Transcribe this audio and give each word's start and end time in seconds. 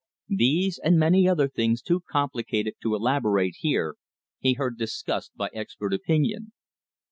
These, 0.33 0.79
and 0.83 0.97
many 0.97 1.29
other 1.29 1.47
things 1.47 1.79
too 1.79 2.01
complicated 2.09 2.73
to 2.81 2.95
elaborate 2.95 3.57
here, 3.59 3.97
he 4.39 4.53
heard 4.53 4.75
discussed 4.75 5.31
by 5.37 5.51
expert 5.53 5.93
opinion. 5.93 6.53